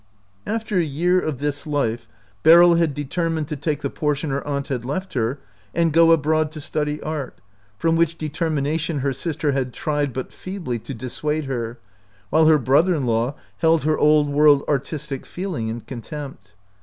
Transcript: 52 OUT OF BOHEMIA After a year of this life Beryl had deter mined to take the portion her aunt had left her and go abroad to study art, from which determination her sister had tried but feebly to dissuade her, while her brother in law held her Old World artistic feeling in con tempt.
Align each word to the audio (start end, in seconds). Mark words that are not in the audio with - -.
52 0.01 0.01
OUT 0.01 0.09
OF 0.09 0.19
BOHEMIA 0.23 0.55
After 0.57 0.79
a 0.79 0.93
year 0.95 1.19
of 1.19 1.37
this 1.37 1.67
life 1.67 2.07
Beryl 2.41 2.73
had 2.73 2.93
deter 2.95 3.29
mined 3.29 3.47
to 3.49 3.55
take 3.55 3.81
the 3.83 3.89
portion 3.91 4.31
her 4.31 4.43
aunt 4.47 4.69
had 4.69 4.83
left 4.83 5.13
her 5.13 5.39
and 5.75 5.93
go 5.93 6.11
abroad 6.11 6.51
to 6.53 6.59
study 6.59 6.99
art, 7.03 7.39
from 7.77 7.95
which 7.95 8.17
determination 8.17 9.01
her 9.01 9.13
sister 9.13 9.51
had 9.51 9.73
tried 9.75 10.11
but 10.11 10.33
feebly 10.33 10.79
to 10.79 10.95
dissuade 10.95 11.45
her, 11.45 11.77
while 12.31 12.47
her 12.47 12.57
brother 12.57 12.95
in 12.95 13.05
law 13.05 13.35
held 13.59 13.83
her 13.83 13.95
Old 13.99 14.27
World 14.29 14.63
artistic 14.67 15.23
feeling 15.23 15.67
in 15.67 15.81
con 15.81 16.01
tempt. 16.01 16.55